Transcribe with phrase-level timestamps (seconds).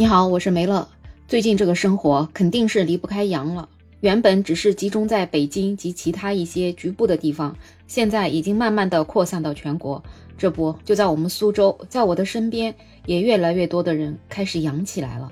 [0.00, 0.88] 你好，我是梅乐。
[1.28, 3.68] 最近这个生活肯定是离不开阳了。
[4.00, 7.54] 原本只是集中在北京及其他一些局部的地方，
[7.86, 10.02] 现在已经慢慢的扩散到全国。
[10.38, 12.74] 这不，就在我们苏州，在我的身边，
[13.04, 15.30] 也越来越多的人开始阳起来了。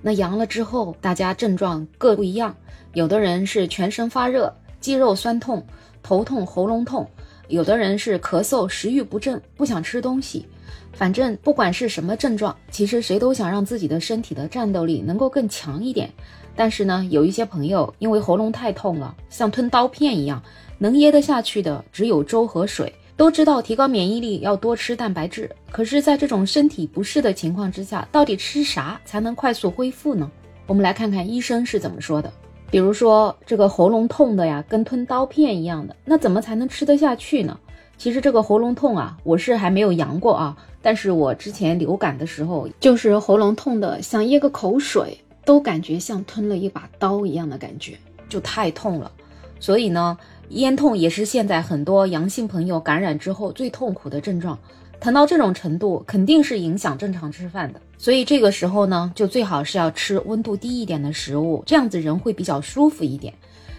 [0.00, 2.54] 那阳了之后，大家症状各不一样，
[2.92, 5.66] 有的人是全身发热、肌肉酸痛、
[6.04, 7.04] 头痛、喉咙痛；
[7.48, 10.46] 有的人是咳嗽、食欲不振、不想吃东西。
[10.94, 16.10] 反正不管是什么症状，其实谁都想让自己的身体的战斗力能够更强一点。
[16.56, 20.42] 但是呢，有一些朋友因为喉咙太痛了，像吞刀片一样，
[20.78, 22.92] 能噎得下去的只有粥和水。
[23.16, 30.28] 都知道提高免疫力要多吃蛋白质，可是，在这种身体不适的情况之下，到底吃啥才能快速恢复呢？
[30.66, 32.32] 我们来看看医生是怎么说的。
[32.72, 37.56] 比如说这个喉咙痛的呀，跟吞刀片一样的，那怎么才能吃得下去呢？
[37.96, 40.56] 其实这个喉咙痛啊，我是还没有阳过啊。
[40.82, 47.96] 但是我之前流感的时候，就是喉咙痛的，想咽个口水，都感觉像吞了一把刀一样的感觉，
[48.28, 49.10] 就太痛了。
[49.58, 50.18] 所以呢，
[50.50, 54.58] 咽痛也是现在很多阳性朋友感染之后最痛苦的症状。
[55.00, 57.80] 疼到这种程度，肯定是影响正常吃饭的。
[57.96, 63.32] 所以这个时候呢，就最好是要吃温度低一点的食物，这样子人会比较舒服一点。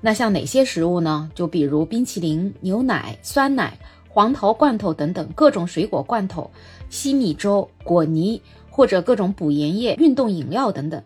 [0.00, 1.30] 那像哪些食物呢？
[1.34, 3.76] 就比如冰淇淋、牛奶、酸奶。
[4.16, 6.50] 黄桃罐头等等各种水果罐头、
[6.88, 11.02] 西米粥、果泥或者各种补盐液、运动饮料等等，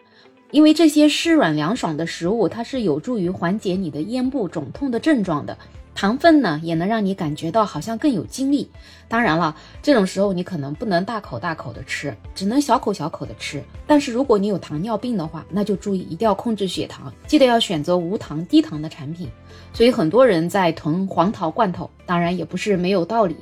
[0.50, 5.56] 因为这些湿软凉爽的食物，它是有助于缓解你的咽部肿痛的症状的。
[5.92, 8.70] 糖分呢，也能让你感觉到好像更有精力。
[9.06, 13.62] 当然了，这种时候你可能不能大口大口的吃，只能小口小口的吃。
[13.86, 19.28] 但是如果你有糖尿病的话，那就注意一定要控制血糖，记得要选择无糖、低糖的产品。
[19.74, 23.36] 所以很多人在囤黄桃罐头，当然也不是没有道理。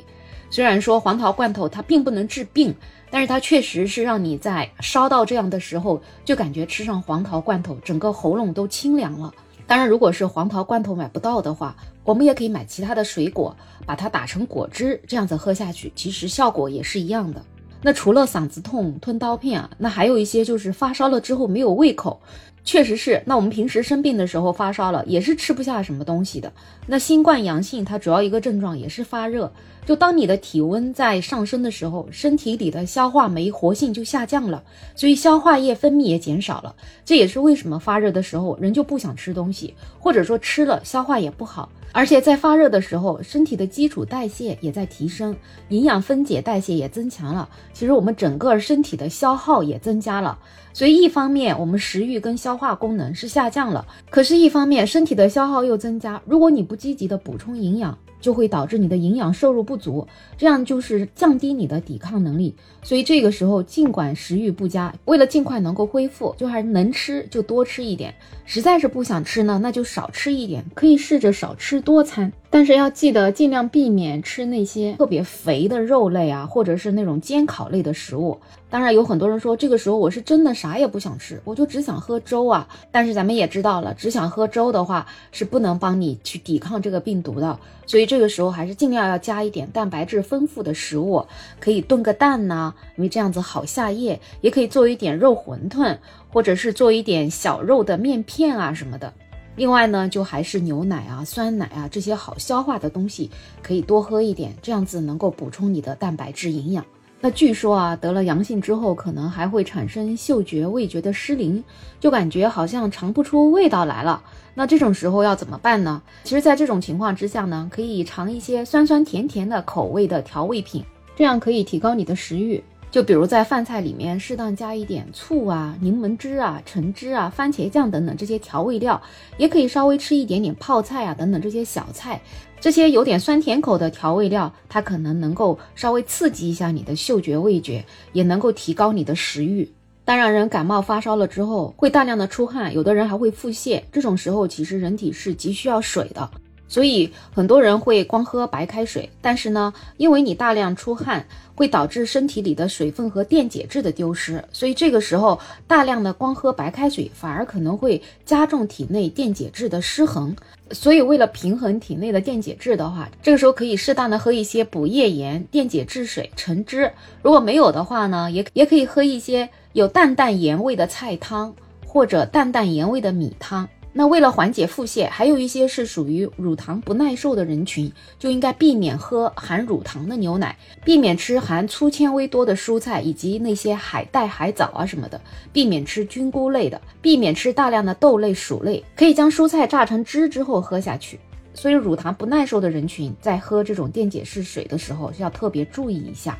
[0.51, 2.75] 虽然说黄桃罐头它并不能治病，
[3.11, 9.33] 但是它确实是让你在烧到这样的时候，就感觉吃上黄桃罐头，整个喉咙都清凉了。
[9.67, 13.55] 当然，如果是黄桃罐头买不到的话，我们也可以买其他的水果，
[13.85, 17.45] 把它打成果汁，这样子喝下去，其实效果也是一样的。
[17.83, 22.21] 那除了嗓子痛、吞刀片啊，那还有一些就是发烧了之后没有胃口。
[22.69, 26.53] 确实是，那我们平时生病的时候发烧了，也是吃不下什么东西的。
[26.87, 29.51] 那新冠阳性，它主要一个症状也是发热。
[29.87, 34.63] 就当你的体温在上升的时候，身体里的消化酶活性就下降了，
[34.95, 36.77] 所以消化液分泌也减少了。
[37.07, 41.71] 这也是为什么发热的时候人就不想吃东西，或者说吃了消化也不好。
[41.93, 45.35] 而且在发热的时候，身体的基础代谢也在提升，
[45.71, 47.49] 营养分解代谢也增强了。
[47.73, 50.39] 其实我们整个身体的消耗也增加了。
[50.75, 56.21] 所以一方面我们食欲跟消化功能是下降了，可是，一方面身体的消耗又增加。
[56.27, 62.53] 如果你不积极的补充营养，就会导致你的营养摄入不足，这样就是降低你的抵抗能力。
[62.83, 68.13] 所以这个时候，尽管食欲不佳，为了尽快能够恢复，就还是能吃就多吃一点。
[68.45, 72.33] 实在是不想吃呢，那就少吃一点，可以试着少吃多餐。
[72.51, 78.39] 但是要记得尽量避免吃那些特别肥的肉类啊，或者是那种煎烤类的食物。
[78.71, 82.67] 当然，有很多人说这个时候我是真的啥也不想吃，我就只想喝粥啊。
[82.91, 87.59] 但是咱们也知道了，只想喝粥的话是不能帮你去抵抗这个病毒的。
[87.87, 91.25] 所以这个时候还是尽量要加一点蛋白质丰富的食物，
[91.61, 95.99] 可以炖个蛋呐，因为这样子好下咽；也可以做一点肉馄饨，
[96.31, 99.13] 或者是做一点小肉的面片啊什么的。
[99.59, 103.29] 另外呢，就还是牛奶啊、酸奶啊这些好消化的东西，
[103.61, 106.87] 可以多喝一点，这样子能够补充你的蛋白质营养。
[107.21, 111.63] 那据说啊，得了阳性之后，可能还会产生嗅觉、味觉的失灵，
[111.99, 114.23] 就感觉好像尝不出味道来了。
[114.55, 116.01] 那这种时候要怎么办呢？
[116.23, 120.85] 其实，在这种情况之下呢，可以尝一些酸酸甜甜的口味的调味品，
[121.17, 122.63] 这样可以提高你的食欲。
[122.91, 129.01] 就比如在饭菜里面适当加一点醋啊、柠檬汁啊、橙汁啊、番茄酱等等这些调味料，
[129.37, 132.21] 也可以稍微吃一点点泡菜啊等等这些小菜，
[132.59, 139.71] 这些有点酸甜口的调味料，它可能能够稍微刺激一下你的嗅觉味觉，也能够提高你的食欲。
[140.05, 146.31] 当然，人感冒发烧了之后会大量的出汗，有的人还会腹泻，这种时候其实人体是急需要水的。
[146.69, 160.37] 所以很多人会光喝白开水，但是呢，因为你大量出汗，会导致身体里的水分和电解质的丢失，所以这个时候大量的光喝白开水，反而可能会加重体内电解质的失衡。
[160.71, 166.93] 所以为了平衡体内的电解质的话，这个时候可以适当的喝一些补液盐、电解质水、橙汁。
[167.23, 171.55] 如果没有的话呢，也也可以喝一些有淡淡盐味的菜汤
[171.87, 173.67] 或者淡淡盐味的米汤。
[173.93, 185.21] 那为了缓解腹泻，还有一些是属于乳糖不耐受的人群，就应该避免喝含乳糖的牛奶，避免吃含粗纤维多的蔬菜以及那些海带、海藻啊什么的，
[185.53, 191.19] 避免吃菌菇类的，避免吃大量的豆类、薯类，可以将蔬菜榨成汁之后喝下去。
[191.55, 196.39] 所以乳糖不耐受的人群在喝这种电解质水的时候，需要特别注意一下。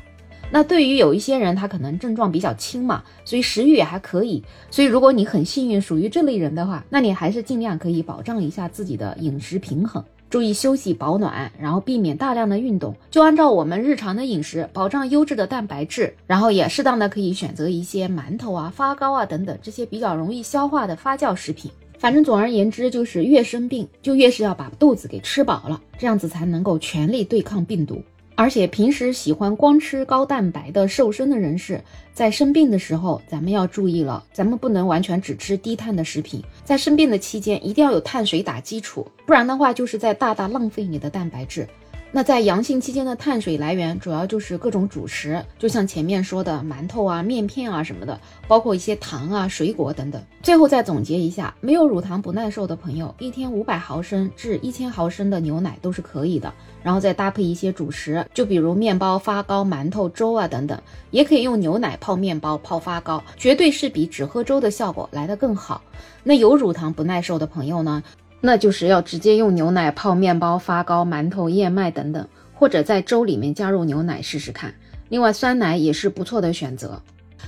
[0.51, 4.43] 那对于有一些人，他可能症状比较轻嘛，所以食欲也还可以。
[4.71, 21.69] 所以如果你很幸运属于这类人的话，那你还是尽量可以保障一下自己的饮食平衡，注意休息保暖，然后避免大量的运动，就按照我们日常的饮食，保障优质的蛋白质，然后也适当的可以选择一些馒头啊、发糕啊等等这些比较容易消化的发酵食品。
[21.99, 28.01] 反正总而言之，就是越生病就越是要把肚子给吃饱了，这样子才能够全力对抗病毒。
[28.39, 31.83] 而且平时喜欢光吃高蛋白的瘦身的人士，
[32.13, 41.67] 在生病的时候，咱们要注意了，咱们不能完全只吃低碳的食品，在生病的期间一定要有碳水打基础，不然的话就是在大大浪费你的蛋白质。
[42.11, 50.19] 那在阳性期间的碳水来源主要就是各种主食，就像前面说的馒头啊、面片啊什么的，包括一些糖啊、水果等等。
[50.41, 56.51] 最后再总结一下，没有乳糖不耐受的朋友，一天五百毫升至一千毫升的牛奶都是可以的，
[56.81, 65.79] 然后再搭配一些主食，就比如面包、发糕、馒头、粥啊等等，也可以用牛奶泡面包、泡发糕，绝对是比只喝粥的效果来得更好。
[66.23, 68.01] 那有乳糖不耐受的朋友呢？
[68.41, 74.73] 那就是要直接用牛奶泡面包、发糕、馒头、燕麦等等，或者在粥里面加入牛奶试试看。
[75.09, 77.01] 另外，酸奶也是不错的选择。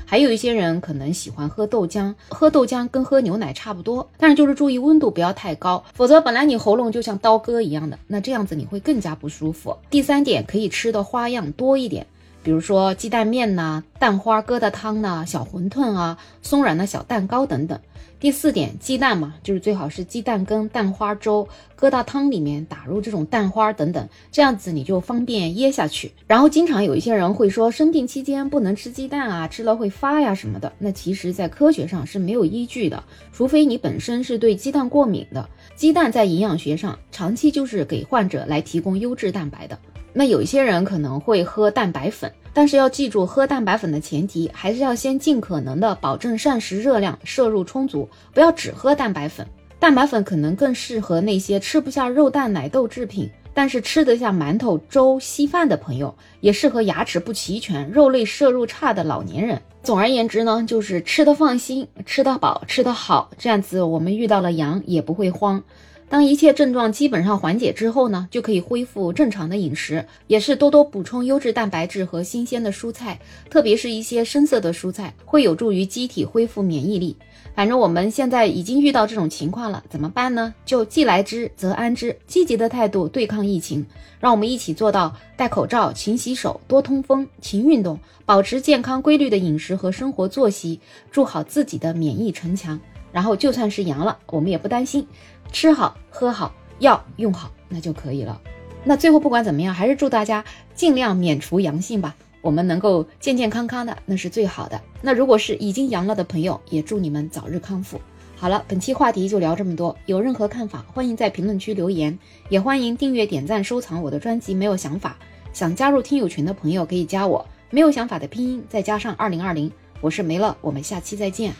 [0.05, 9.77] 还有一些人可能喜欢喝豆浆，喝豆浆跟喝牛奶差不多，但是就是注意温度不要太高，否则本来你喉咙就像刀割一样的，那这样子你会更加不舒服。
[9.89, 12.05] 第三点，可以吃的花样多一点。
[12.43, 17.79] 比如说鸡蛋面呐、蛋花疙瘩汤呐、小馄饨啊、松软的小蛋糕等等。
[18.19, 21.47] 第四点，鸡蛋嘛，就是最好是鸡蛋羹、蛋花粥、
[21.79, 26.11] 疙瘩汤里面打入这种蛋花等等，这样子你就方便噎下去。
[26.27, 30.71] 然后经常有一些人会说生病期间不能吃鸡蛋啊，吃了会发呀什么的。
[30.77, 33.03] 那其实，在科学上是没有依据的，
[33.33, 35.49] 除非你本身是对鸡蛋过敏的。
[35.75, 39.79] 鸡蛋在营养学上长期就是给患者来提供优质蛋白的。
[40.13, 49.47] 那有一些人可能会喝蛋白粉，但是要记住，喝蛋白粉的前提还是要先尽可能的保证膳食热量摄入充足，不要只喝蛋白粉。
[49.79, 59.59] 蛋白粉可能更适合那些吃不下肉蛋奶豆制品，但是吃得下馒头、粥、稀饭的朋友，也适合牙齿不齐全、肉类摄入差的老年人。
[59.81, 65.63] 总而言之呢，就是吃得放心，吃得饱，吃得好，这样子我们遇到了羊也不会慌。
[66.11, 73.17] 当一切症状基本上缓解之后呢，就可以恢复正常的饮食，也是多多补充优质蛋白质和新鲜的蔬菜，
[73.49, 77.15] 特别是一些深色的蔬菜，会有助于机体恢复免疫力。
[77.55, 80.53] 反正我们现在已经遇到这种情况了，怎么办呢？
[80.65, 83.85] 就既来之则安之，积极的态度对抗疫情。
[84.19, 92.77] 让我们一起做到戴口罩、勤洗手、多通风、勤运动，保持健康规律的饮食和生活作息，筑好自己的免疫城墙。
[93.11, 95.07] 然后就算是阳了，我们也不担心，
[95.51, 98.41] 吃好喝好药用好，那就可以了。
[98.83, 100.43] 那最后不管怎么样，还是祝大家
[100.73, 104.81] 尽量免除阳性吧，我们能够健健康康的，那是最好的。
[105.01, 108.01] 那如果是已经阳了的朋友，也祝你们早日康复。
[108.35, 112.17] 好了，本期话题就聊这么多，有任何看法，欢迎在评论区留言，
[112.49, 114.55] 也欢迎订阅、点赞、收藏我的专辑。
[114.55, 115.15] 没有想法，
[115.53, 121.53] 想加入听友群的朋友可以加我，没有想法的拼音再加上二零二零，我是梅乐，我们下期再见。